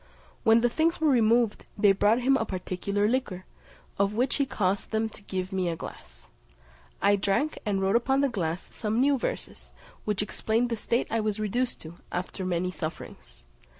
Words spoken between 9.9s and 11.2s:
which explained the state I